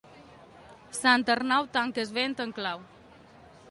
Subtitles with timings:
[0.99, 2.87] Sant Arnau tanca el vent amb clau.